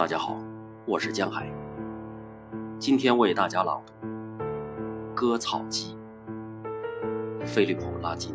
[0.00, 0.34] 大家好，
[0.86, 1.46] 我是江海。
[2.78, 4.06] 今天为大家朗读
[5.14, 5.94] 《割草机》，
[7.46, 8.34] 菲利普·拉金。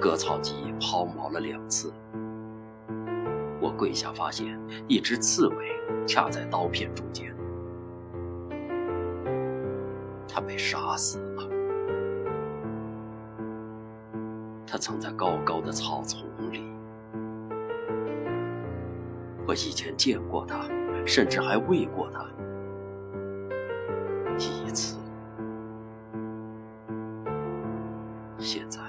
[0.00, 1.92] 割草机抛锚了两次，
[3.60, 4.56] 我跪下发现
[4.86, 5.56] 一只刺猬
[6.06, 7.34] 卡在刀片中间，
[10.28, 11.42] 它被杀死了。
[14.64, 16.22] 它藏在高高的草丛
[16.52, 16.75] 里。
[19.46, 20.68] 我以前见过它，
[21.06, 22.26] 甚至还喂过它
[24.38, 24.98] 一次。
[28.38, 28.80] 现在，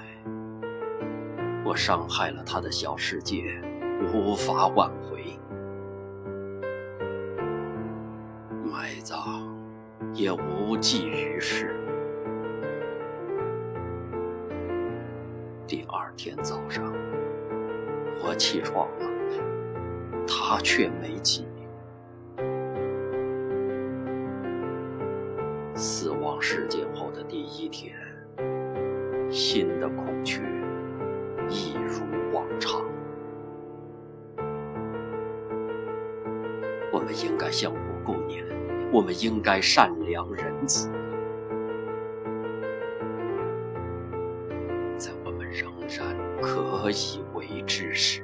[1.64, 3.62] 我伤害了它的小世界，
[4.12, 5.38] 无法挽回。
[8.64, 9.56] 埋葬
[10.12, 11.74] 也无济于事。
[15.66, 16.92] 第二天早上，
[18.22, 19.07] 我起床了，
[20.28, 21.46] 他却没起。
[25.74, 27.96] 死亡事件后的第一天，
[29.30, 30.42] 新的孔雀
[31.48, 32.84] 一如往常。
[36.92, 38.44] 我们应该相互顾念，
[38.92, 40.90] 我们应该善良仁慈。
[44.96, 48.22] 在我们仍然可以为之时。